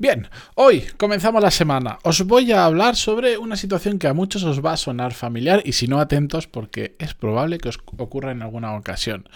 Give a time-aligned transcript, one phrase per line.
[0.00, 1.98] Bien, hoy comenzamos la semana.
[2.04, 5.60] Os voy a hablar sobre una situación que a muchos os va a sonar familiar
[5.64, 9.28] y si no atentos porque es probable que os ocurra en alguna ocasión.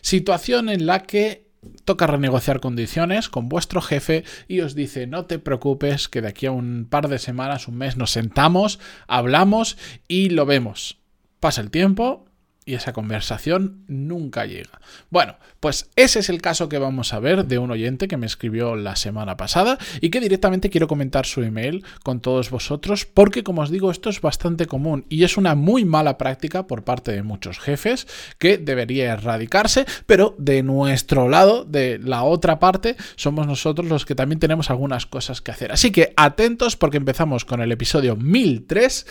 [0.00, 1.44] Situación en la que
[1.84, 6.46] toca renegociar condiciones con vuestro jefe y os dice no te preocupes que de aquí
[6.46, 9.76] a un par de semanas, un mes nos sentamos, hablamos
[10.08, 10.96] y lo vemos.
[11.38, 12.24] Pasa el tiempo,
[12.68, 14.78] y esa conversación nunca llega.
[15.08, 18.26] Bueno, pues ese es el caso que vamos a ver de un oyente que me
[18.26, 23.42] escribió la semana pasada y que directamente quiero comentar su email con todos vosotros porque
[23.42, 27.10] como os digo esto es bastante común y es una muy mala práctica por parte
[27.12, 28.06] de muchos jefes
[28.38, 34.14] que debería erradicarse, pero de nuestro lado, de la otra parte, somos nosotros los que
[34.14, 35.72] también tenemos algunas cosas que hacer.
[35.72, 39.06] Así que atentos porque empezamos con el episodio 1003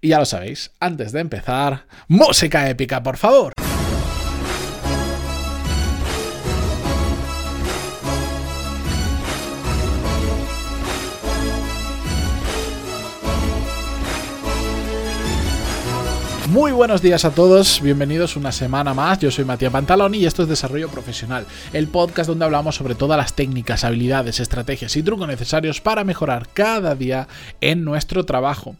[0.00, 3.52] y ya lo sabéis, antes de empezar, música épica, por favor.
[16.50, 19.20] Muy buenos días a todos, bienvenidos una semana más.
[19.20, 23.16] Yo soy Matías Pantaloni y esto es Desarrollo Profesional, el podcast donde hablamos sobre todas
[23.16, 27.28] las técnicas, habilidades, estrategias y trucos necesarios para mejorar cada día
[27.60, 28.74] en nuestro trabajo.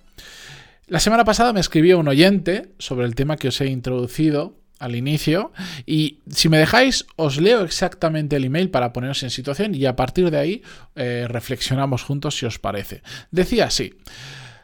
[0.91, 4.97] La semana pasada me escribió un oyente sobre el tema que os he introducido al
[4.97, 5.53] inicio
[5.87, 9.95] y si me dejáis os leo exactamente el email para poneros en situación y a
[9.95, 10.63] partir de ahí
[10.97, 13.03] eh, reflexionamos juntos si os parece.
[13.31, 13.95] Decía así.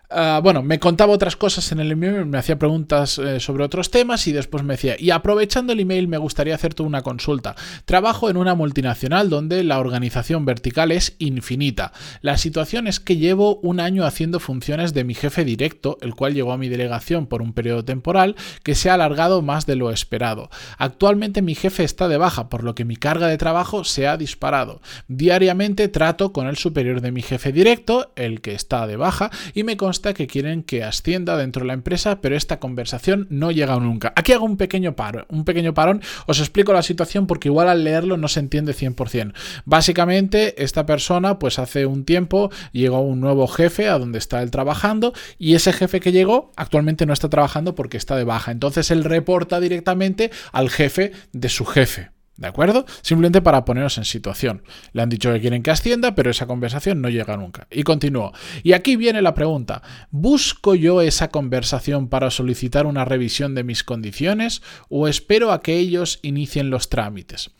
[0.08, 3.90] Ah, bueno, me contaba otras cosas en el email, me hacía preguntas eh, sobre otros
[3.90, 7.56] temas y después me decía, y aprovechando el email me gustaría hacerte una consulta.
[7.86, 11.92] Trabajo en una multinacional donde la organización vertical es infinita.
[12.20, 16.34] La situación es que llevo un año haciendo funciones de mi jefe directo, el cual
[16.34, 19.90] llegó a mi delegación por un periodo temporal que se ha alargado más de lo
[19.90, 20.50] esperado.
[20.78, 24.16] Actualmente mi jefe está de baja, por lo que mi carga de trabajo se ha
[24.16, 24.80] disparado.
[25.08, 29.64] Diariamente trato con el superior de mi jefe directo, el que está de baja, y
[29.64, 34.12] me que quieren que ascienda dentro de la empresa, pero esta conversación no llega nunca.
[34.16, 37.84] Aquí hago un pequeño paro, un pequeño parón, os explico la situación porque igual al
[37.84, 39.32] leerlo no se entiende 100%.
[39.64, 44.50] Básicamente, esta persona pues hace un tiempo llegó un nuevo jefe a donde está él
[44.50, 48.52] trabajando y ese jefe que llegó actualmente no está trabajando porque está de baja.
[48.52, 52.15] Entonces él reporta directamente al jefe de su jefe.
[52.36, 52.84] ¿De acuerdo?
[53.00, 54.62] Simplemente para poneros en situación.
[54.92, 57.66] Le han dicho que quieren que ascienda, pero esa conversación no llega nunca.
[57.70, 58.32] Y continúo.
[58.62, 59.82] Y aquí viene la pregunta.
[60.10, 65.78] ¿Busco yo esa conversación para solicitar una revisión de mis condiciones o espero a que
[65.78, 67.50] ellos inicien los trámites?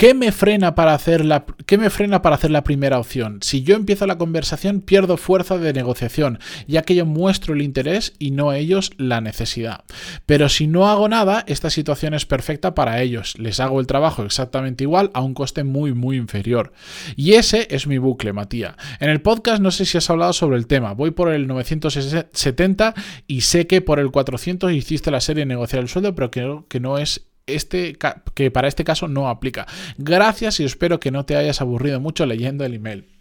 [0.00, 3.40] ¿Qué me, frena para hacer la, ¿Qué me frena para hacer la primera opción?
[3.42, 8.14] Si yo empiezo la conversación, pierdo fuerza de negociación, ya que yo muestro el interés
[8.18, 9.84] y no ellos la necesidad.
[10.24, 13.38] Pero si no hago nada, esta situación es perfecta para ellos.
[13.38, 16.72] Les hago el trabajo exactamente igual a un coste muy, muy inferior.
[17.14, 18.76] Y ese es mi bucle, Matías.
[19.00, 20.94] En el podcast no sé si has hablado sobre el tema.
[20.94, 22.94] Voy por el 970
[23.26, 26.80] y sé que por el 400 hiciste la serie Negociar el sueldo, pero creo que
[26.80, 27.96] no es este,
[28.34, 29.66] que para este caso no aplica.
[29.98, 33.19] Gracias y espero que no te hayas aburrido mucho leyendo el email.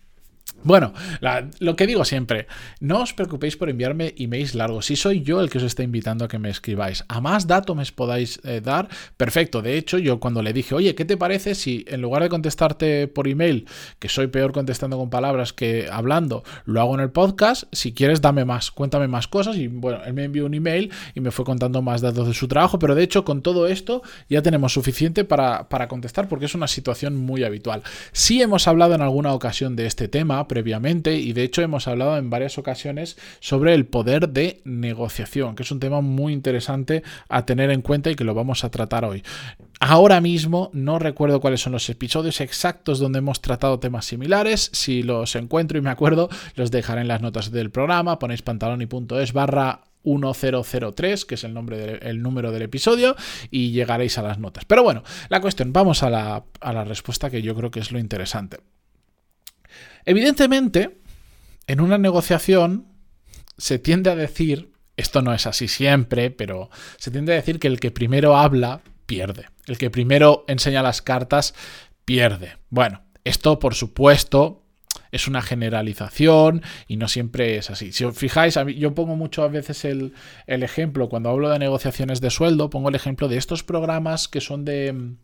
[0.63, 0.93] Bueno,
[1.59, 2.47] lo que digo siempre,
[2.81, 4.87] no os preocupéis por enviarme emails largos.
[4.87, 7.75] Si soy yo el que os está invitando a que me escribáis, a más datos
[7.75, 9.61] me podáis eh, dar, perfecto.
[9.61, 13.07] De hecho, yo cuando le dije, oye, ¿qué te parece si en lugar de contestarte
[13.07, 13.67] por email,
[13.99, 17.63] que soy peor contestando con palabras que hablando, lo hago en el podcast?
[17.71, 19.55] Si quieres, dame más, cuéntame más cosas.
[19.55, 22.49] Y bueno, él me envió un email y me fue contando más datos de su
[22.49, 26.55] trabajo, pero de hecho, con todo esto ya tenemos suficiente para, para contestar porque es
[26.55, 27.81] una situación muy habitual.
[28.11, 32.17] Sí hemos hablado en alguna ocasión de este tema previamente y de hecho hemos hablado
[32.17, 37.45] en varias ocasiones sobre el poder de negociación, que es un tema muy interesante a
[37.45, 39.23] tener en cuenta y que lo vamos a tratar hoy.
[39.79, 44.69] Ahora mismo no recuerdo cuáles son los episodios exactos donde hemos tratado temas similares.
[44.73, 48.19] Si los encuentro y me acuerdo, los dejaré en las notas del programa.
[48.19, 53.15] Ponéis pantaloni.es barra 1003, que es el, nombre el número del episodio,
[53.51, 54.65] y llegaréis a las notas.
[54.65, 57.91] Pero bueno, la cuestión, vamos a la, a la respuesta que yo creo que es
[57.91, 58.57] lo interesante.
[60.09, 61.01] Evidentemente,
[61.67, 62.87] en una negociación
[63.59, 67.67] se tiende a decir, esto no es así siempre, pero se tiende a decir que
[67.67, 71.53] el que primero habla pierde, el que primero enseña las cartas
[72.05, 72.57] pierde.
[72.71, 74.63] Bueno, esto por supuesto
[75.11, 77.91] es una generalización y no siempre es así.
[77.91, 80.13] Si os fijáis, yo pongo muchas veces el,
[80.47, 84.41] el, ejemplo, cuando hablo de negociaciones de sueldo, pongo el ejemplo de estos programas que
[84.41, 85.15] son de,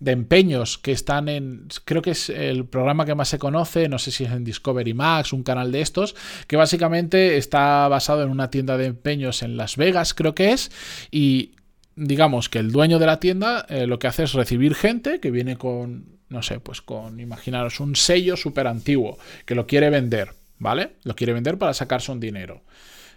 [0.00, 3.98] de empeños que están en, creo que es el programa que más se conoce, no
[3.98, 6.14] sé si es en Discovery Max, un canal de estos,
[6.46, 10.70] que básicamente está basado en una tienda de empeños en Las Vegas, creo que es,
[11.10, 11.52] y
[11.96, 15.30] digamos que el dueño de la tienda eh, lo que hace es recibir gente que
[15.30, 20.34] viene con no sé, pues con, imaginaros, un sello súper antiguo que lo quiere vender,
[20.58, 20.96] ¿vale?
[21.04, 22.62] Lo quiere vender para sacarse un dinero.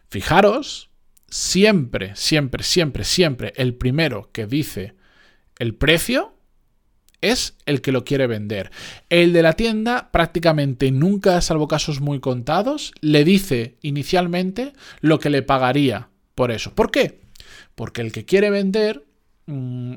[0.10, 0.90] Fijaros,
[1.30, 4.96] siempre, siempre, siempre, siempre, el primero que dice
[5.60, 6.34] el precio
[7.22, 8.72] es el que lo quiere vender.
[9.10, 15.32] El de la tienda prácticamente nunca, salvo casos muy contados, le dice inicialmente lo que
[15.32, 16.76] le pagaría por eso.
[16.76, 17.22] ¿Por qué?
[17.76, 19.06] Porque el que quiere vender...
[19.48, 19.96] Mm,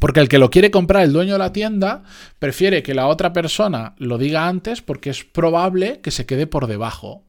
[0.00, 2.02] porque el que lo quiere comprar, el dueño de la tienda,
[2.38, 6.66] prefiere que la otra persona lo diga antes porque es probable que se quede por
[6.66, 7.24] debajo.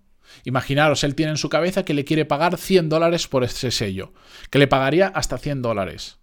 [0.46, 4.14] Imaginaros, él tiene en su cabeza que le quiere pagar 100 dólares por ese sello,
[4.50, 6.18] que le pagaría hasta 100 dólares.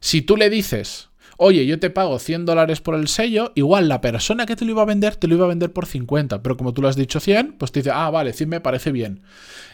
[0.00, 4.00] Si tú le dices, oye, yo te pago 100 dólares por el sello, igual la
[4.00, 6.56] persona que te lo iba a vender te lo iba a vender por 50, pero
[6.56, 9.22] como tú lo has dicho 100, pues te dice, ah, vale, 100 me parece bien.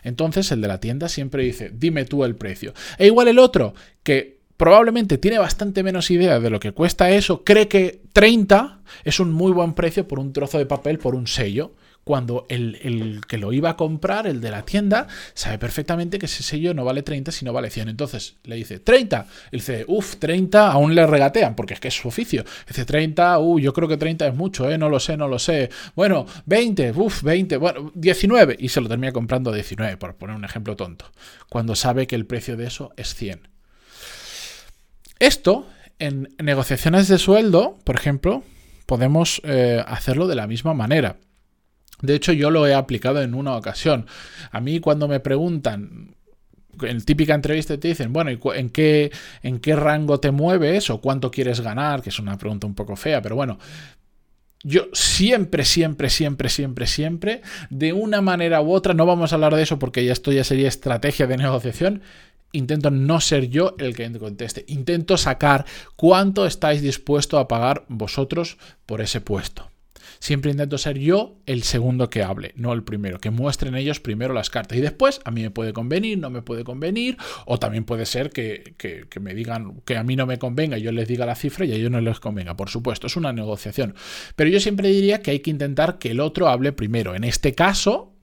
[0.03, 2.75] Entonces el de la tienda siempre dice, dime tú el precio.
[2.99, 7.45] E igual el otro, que probablemente tiene bastante menos idea de lo que cuesta eso,
[7.45, 11.27] cree que 30 es un muy buen precio por un trozo de papel, por un
[11.27, 11.75] sello
[12.07, 16.45] cuando el, que lo iba a comprar, el de la tienda, sabe perfectamente que ese
[16.45, 17.89] sello no vale 30, sino vale 100.
[17.89, 19.27] Entonces le dice, 30.
[19.51, 22.45] Y dice, uff, 30, aún le regatean, porque es que es su oficio.
[22.69, 24.79] Dice, 30, uh, yo creo que 30 es mucho, ¿eh?
[24.79, 25.69] No lo sé, no lo sé.
[25.97, 28.57] Bueno, 20, uff, 20, bueno, 19.
[28.61, 31.07] Y se lo termina comprando 19, por poner un ejemplo tonto.
[31.49, 33.56] Cuando sabe que el precio de eso es 100.
[35.19, 35.67] Esto,
[35.99, 38.43] en negociaciones de sueldo, por ejemplo,
[38.87, 41.17] podemos eh, hacerlo de la misma manera.
[42.03, 44.07] De hecho, yo lo he aplicado en una ocasión.
[44.51, 46.15] A mí cuando me preguntan,
[46.83, 49.11] en típica entrevista te dicen, bueno, ¿en qué,
[49.43, 52.03] ¿en qué rango te mueves o cuánto quieres ganar?
[52.03, 53.59] Que es una pregunta un poco fea, pero bueno,
[54.63, 59.55] yo siempre, siempre, siempre, siempre, siempre, de una manera u otra, no vamos a hablar
[59.55, 62.03] de eso porque ya esto ya sería estrategia de negociación,
[62.57, 65.67] intento no ser yo el que conteste, intento sacar
[65.97, 68.57] cuánto estáis dispuestos a pagar vosotros
[68.87, 69.71] por ese puesto.
[70.19, 74.33] Siempre intento ser yo el segundo que hable, no el primero, que muestren ellos primero
[74.33, 74.79] las cartas.
[74.79, 78.31] Y después a mí me puede convenir, no me puede convenir, o también puede ser
[78.31, 78.75] que,
[79.21, 81.75] me digan que a mí no me convenga, yo les diga la cifra y a
[81.75, 82.57] ellos no les convenga.
[82.57, 83.95] Por supuesto, es una negociación.
[84.37, 87.15] Pero yo siempre diría que hay que intentar que el otro hable primero.
[87.15, 88.15] En este caso,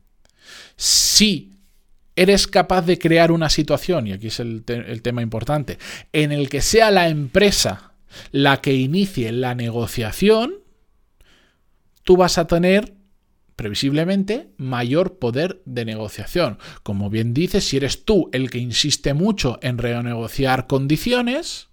[0.75, 1.52] si
[2.15, 5.77] eres capaz de crear una situación, y aquí es el, el tema importante,
[6.11, 7.93] en el que sea la empresa
[8.31, 10.55] la que inicie la negociación,
[12.03, 12.93] tú vas a tener
[13.55, 16.57] previsiblemente mayor poder de negociación.
[16.81, 21.69] Como bien dices, si eres tú el que insiste mucho en renegociar condiciones,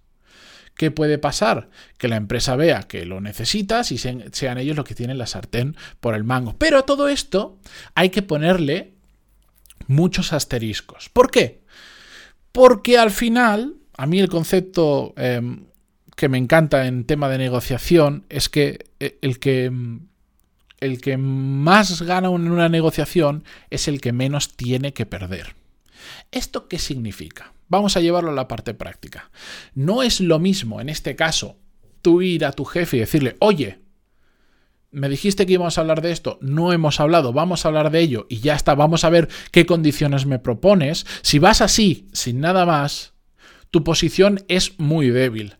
[0.75, 1.69] ¿qué puede pasar?
[1.97, 5.75] Que la empresa vea que lo necesitas y sean ellos los que tienen la sartén
[5.99, 6.55] por el mango.
[6.57, 7.59] Pero a todo esto
[7.95, 8.93] hay que ponerle
[9.91, 11.09] muchos asteriscos.
[11.09, 11.61] ¿Por qué?
[12.51, 15.65] Porque al final, a mí el concepto em,
[16.15, 20.07] que me encanta en tema de negociación es que eh, el que em,
[20.79, 25.55] el que más gana en una negociación es el que menos tiene que perder.
[26.31, 27.53] ¿Esto qué significa?
[27.69, 29.29] Vamos a llevarlo a la parte práctica.
[29.75, 31.55] No es lo mismo, en este caso,
[32.01, 33.79] tú ir a tu jefe y decirle, oye,
[34.91, 38.01] me dijiste que íbamos a hablar de esto, no hemos hablado, vamos a hablar de
[38.01, 41.05] ello y ya está, vamos a ver qué condiciones me propones.
[41.21, 43.13] Si vas así, sin nada más,
[43.71, 45.55] tu posición es muy débil.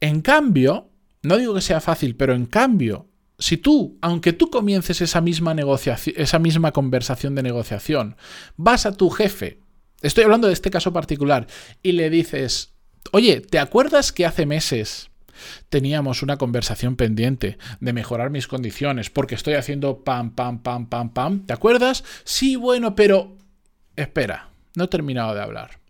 [0.00, 0.90] En cambio,
[1.22, 5.54] no digo que sea fácil, pero en cambio, si tú, aunque tú comiences esa misma
[5.54, 8.16] negociación, esa misma conversación de negociación,
[8.56, 9.60] vas a tu jefe,
[10.02, 11.46] estoy hablando de este caso particular,
[11.82, 12.74] y le dices,
[13.12, 15.07] oye, ¿te acuerdas que hace meses
[15.68, 21.10] teníamos una conversación pendiente de mejorar mis condiciones porque estoy haciendo pam, pam, pam, pam,
[21.10, 21.46] pam?
[21.46, 22.04] ¿Te acuerdas?
[22.24, 23.36] Sí, bueno, pero...
[23.96, 25.80] Espera, no he terminado de hablar.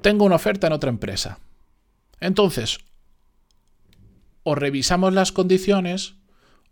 [0.00, 1.38] Tengo una oferta en otra empresa.
[2.20, 2.78] Entonces,
[4.42, 6.14] o revisamos las condiciones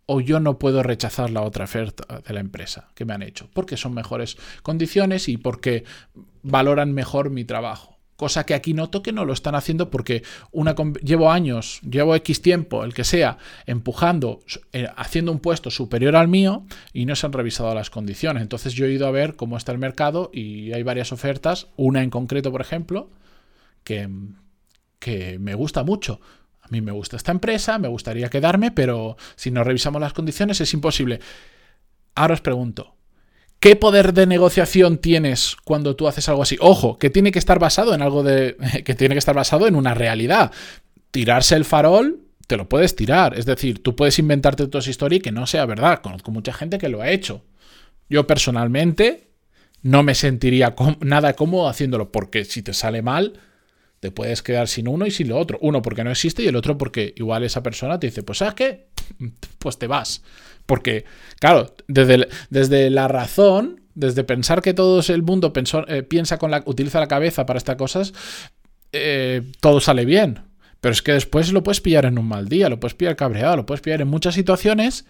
[0.05, 3.49] o yo no puedo rechazar la otra oferta de la empresa que me han hecho,
[3.53, 5.85] porque son mejores condiciones y porque
[6.41, 7.92] valoran mejor mi trabajo.
[8.15, 12.41] Cosa que aquí noto que no lo están haciendo porque una, llevo años, llevo X
[12.41, 14.41] tiempo, el que sea, empujando,
[14.71, 18.43] eh, haciendo un puesto superior al mío y no se han revisado las condiciones.
[18.43, 22.03] Entonces yo he ido a ver cómo está el mercado y hay varias ofertas, una
[22.03, 23.09] en concreto, por ejemplo,
[23.83, 24.09] que,
[24.99, 26.19] que me gusta mucho
[26.63, 30.61] a mí me gusta esta empresa, me gustaría quedarme, pero si no revisamos las condiciones
[30.61, 31.19] es imposible.
[32.15, 32.95] Ahora os pregunto,
[33.63, 36.57] ¿qué poder de negociación tienes cuando tú haces algo así?
[36.59, 38.57] Ojo, que tiene que estar basado en algo de.
[38.83, 40.51] que tiene que estar basado en una realidad.
[41.11, 43.39] Tirarse el farol, te lo puedes tirar.
[43.39, 46.01] Es decir, tú puedes inventarte tu historia y que no sea verdad.
[46.01, 47.45] Conozco mucha gente que lo ha hecho.
[48.09, 49.29] Yo personalmente
[49.81, 53.39] no me sentiría nada cómodo haciéndolo, porque si te sale mal,
[54.01, 55.57] te puedes quedar sin uno y sin lo otro.
[55.61, 58.55] Uno porque no existe y el otro porque igual esa persona te dice, pues ¿sabes
[58.55, 58.87] qué?
[59.57, 60.21] Pues te vas.
[60.65, 61.05] Porque,
[61.39, 65.53] claro, desde, desde la razón, desde pensar que todo el mundo
[65.87, 68.13] eh, piensa con la, utiliza la cabeza para estas cosas,
[68.91, 70.41] eh, todo sale bien.
[70.81, 73.57] Pero es que después lo puedes pillar en un mal día, lo puedes pillar cabreado,
[73.57, 75.05] lo puedes pillar en muchas situaciones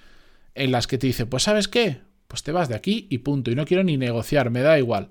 [0.55, 2.01] en las que te dice, pues ¿sabes qué?
[2.27, 3.51] Pues te vas de aquí y punto.
[3.51, 5.09] Y no quiero ni negociar, me da igual.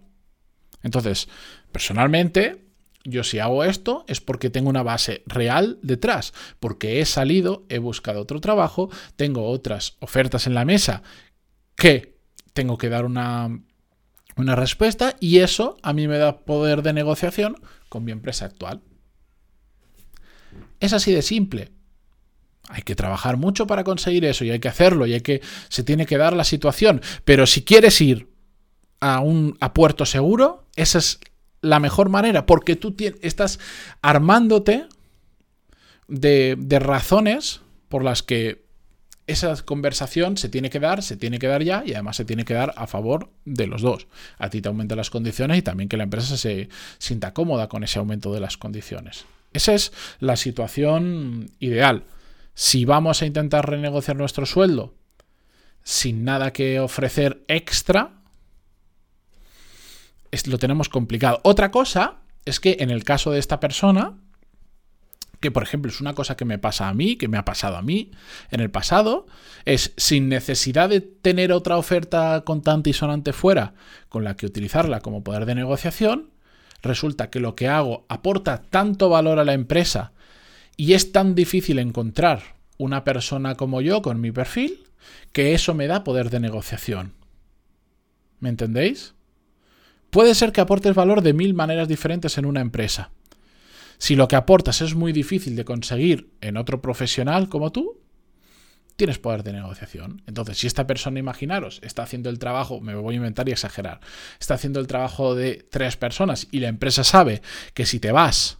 [0.82, 1.28] Entonces,
[1.72, 2.64] personalmente,
[3.04, 7.78] yo si hago esto es porque tengo una base real detrás, porque he salido, he
[7.78, 11.02] buscado otro trabajo, tengo otras ofertas en la mesa
[11.75, 12.16] que
[12.52, 13.61] tengo que dar una,
[14.37, 17.56] una respuesta y eso a mí me da poder de negociación
[17.88, 18.82] con mi empresa actual.
[20.80, 21.73] Es así de simple.
[22.68, 25.82] Hay que trabajar mucho para conseguir eso y hay que hacerlo y hay que se
[25.82, 28.28] tiene que dar la situación, pero si quieres ir
[29.00, 31.18] a un a puerto seguro, esa es
[31.62, 33.59] la mejor manera porque tú estás
[34.02, 34.87] armándote
[36.09, 38.62] de, de razones por las que
[39.26, 42.45] esa conversación se tiene que dar, se tiene que dar ya y además se tiene
[42.45, 44.09] que dar a favor de los dos.
[44.38, 47.85] A ti te aumentan las condiciones y también que la empresa se sienta cómoda con
[47.85, 49.25] ese aumento de las condiciones.
[49.52, 52.04] Esa es la situación ideal.
[52.54, 54.95] Si vamos a intentar renegociar nuestro sueldo
[55.85, 58.22] sin nada que ofrecer extra,
[60.47, 61.41] lo tenemos complicado.
[61.45, 64.19] Otra cosa es que en el caso de esta persona,
[65.41, 67.77] que por ejemplo es una cosa que me pasa a mí, que me ha pasado
[67.77, 68.11] a mí
[68.51, 69.27] en el pasado,
[69.65, 73.75] es sin necesidad de tener otra oferta contante y sonante fuera
[74.09, 76.31] con la que utilizarla como poder de negociación,
[76.83, 80.12] resulta que lo que hago aporta tanto valor a la empresa
[80.77, 84.85] y es tan difícil encontrar una persona como yo con mi perfil
[85.33, 87.15] que eso me da poder de negociación.
[88.41, 89.15] ¿Me entendéis?
[90.12, 93.12] Puede ser que aportes valor de mil maneras diferentes en una empresa.
[93.97, 97.99] Si lo que aportas es muy difícil de conseguir en otro profesional como tú,
[98.97, 100.21] tienes poder de negociación.
[100.26, 104.00] Entonces, si esta persona, imaginaros, está haciendo el trabajo, me voy a inventar y exagerar,
[104.38, 107.40] está haciendo el trabajo de tres personas y la empresa sabe
[107.73, 108.59] que si te vas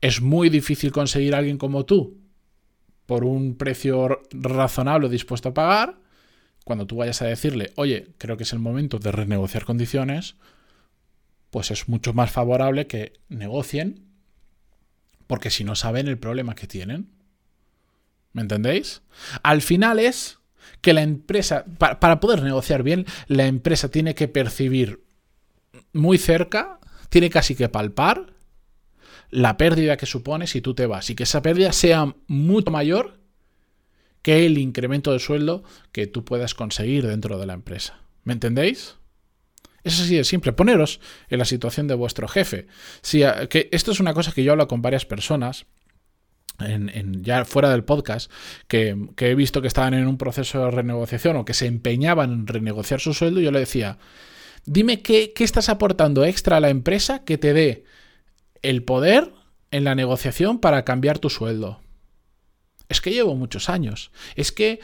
[0.00, 2.20] es muy difícil conseguir a alguien como tú
[3.06, 5.98] por un precio razonable dispuesto a pagar,
[6.64, 10.36] cuando tú vayas a decirle, oye, creo que es el momento de renegociar condiciones,
[11.54, 14.08] pues es mucho más favorable que negocien,
[15.28, 17.12] porque si no saben el problema que tienen.
[18.32, 19.02] ¿Me entendéis?
[19.44, 20.40] Al final es
[20.80, 25.04] que la empresa, para, poder negociar bien, la empresa tiene que percibir
[25.92, 28.34] muy cerca, tiene casi que palpar
[29.30, 33.20] la pérdida que supone si tú te vas y que esa pérdida sea mucho mayor
[34.22, 38.00] que el incremento de sueldo que tú puedas conseguir dentro de la empresa.
[38.24, 38.96] ¿Me entendéis?
[39.84, 40.52] Es así de simple.
[40.52, 42.66] Poneros en la situación de vuestro jefe.
[43.02, 45.66] Si, que esto es una cosa que yo hablo con varias personas
[47.20, 48.30] ya fuera del podcast,
[48.68, 52.46] que, he visto que estaban en un proceso de renegociación o que se empeñaban en
[52.46, 53.98] renegociar su sueldo, yo le decía,
[54.64, 57.84] dime qué, qué estás aportando extra a la empresa que te dé
[58.62, 59.32] el poder
[59.70, 61.80] en la negociación para cambiar tu sueldo.
[62.88, 64.12] Es que llevo muchos años.
[64.36, 64.78] Es que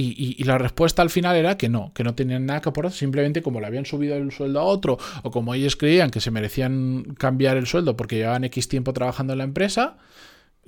[0.00, 3.42] y, la respuesta al final era que no, que no tenían nada que aportar, simplemente
[3.42, 7.14] como le habían subido el sueldo a otro, o como ellos creían que se merecían
[7.18, 9.96] cambiar el sueldo porque llevaban X tiempo trabajando en la empresa,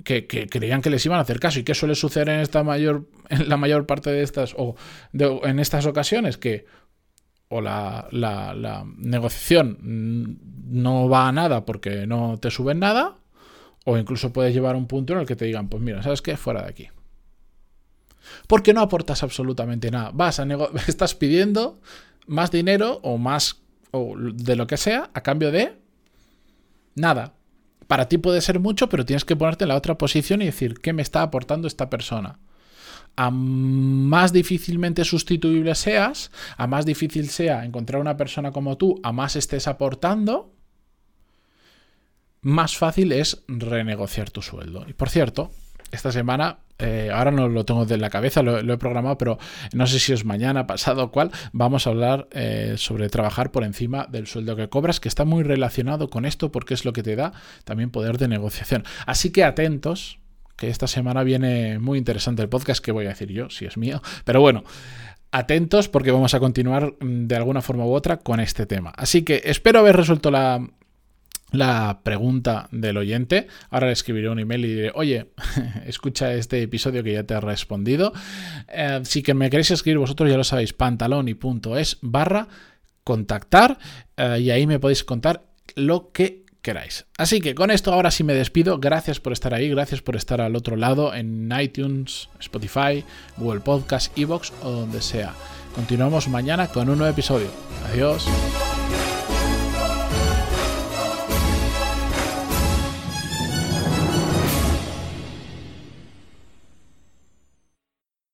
[0.03, 1.59] que, creían que les iban a hacer caso.
[1.59, 4.75] ¿Y qué suele suceder en esta mayor, en la mayor parte de estas, o
[5.13, 6.37] en estas ocasiones?
[6.37, 6.65] Que
[7.49, 13.17] o la, la negociación no va a nada porque no te suben nada,
[13.85, 16.37] o incluso puedes llevar un punto en el que te digan, pues mira, ¿sabes qué?
[16.37, 16.87] Fuera de aquí.
[18.47, 20.11] Porque no aportas absolutamente nada.
[20.13, 20.45] Vas a
[20.87, 21.79] estás pidiendo
[22.27, 23.61] más dinero o más
[23.91, 25.77] o de lo que sea a cambio de
[26.95, 27.33] nada.
[27.87, 30.75] Para ti puede ser mucho, pero tienes que ponerte en la otra posición y decir,
[30.75, 32.39] ¿qué me está aportando esta persona?
[33.17, 39.11] A más difícilmente sustituible seas, a más difícil sea encontrar una persona como tú, a
[39.11, 40.53] más estés aportando,
[42.41, 44.85] más fácil es renegociar tu sueldo.
[44.87, 45.51] Y por cierto,
[45.91, 49.37] esta semana, eh, ahora no lo tengo de la cabeza, lo, he programado, pero
[49.73, 53.63] no sé si es mañana, pasado o cual, vamos a hablar eh, sobre trabajar por
[53.63, 57.03] encima del sueldo que cobras, que está muy relacionado con esto porque es lo que
[57.03, 57.33] te da
[57.65, 58.83] también poder de negociación.
[59.05, 60.19] Así que atentos,
[60.57, 63.77] que esta semana viene muy interesante el podcast, que voy a decir yo, si es
[63.77, 64.63] mío, pero bueno.
[65.33, 68.91] Atentos porque vamos a continuar mm, de alguna forma u otra con este tema.
[68.97, 70.61] Así que espero haber resuelto la,
[71.51, 73.47] la pregunta del oyente.
[73.69, 75.31] Ahora le escribiré un email y diré, oye,
[75.85, 78.13] escucha este episodio que ya te ha respondido.
[78.67, 82.47] Eh, si que me queréis escribir vosotros, ya lo sabéis, pantaloni.es barra
[83.03, 83.77] contactar
[84.17, 85.43] eh, y ahí me podéis contar
[85.75, 87.05] lo que queráis.
[87.17, 88.79] Así que con esto ahora sí me despido.
[88.79, 93.03] Gracias por estar ahí, gracias por estar al otro lado en iTunes, Spotify,
[93.37, 95.33] Google Podcast, Evox o donde sea.
[95.75, 97.47] Continuamos mañana con un nuevo episodio.
[97.91, 98.27] Adiós.